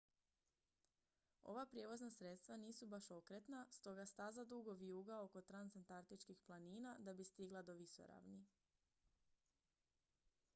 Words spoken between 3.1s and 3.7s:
okretna